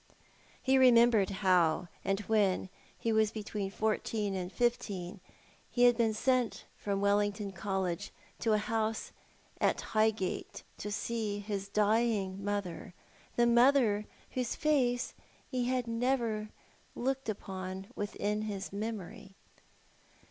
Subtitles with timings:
[0.63, 1.87] He remembered how
[2.25, 5.19] when he was between fourteen and fifteen
[5.69, 9.11] he had been sent from Wellington College to a house
[9.59, 12.95] at Highgate to see his dying mother,
[13.35, 15.13] the mother whoso face
[15.51, 16.49] he had never
[16.95, 19.35] looked upon within his memory.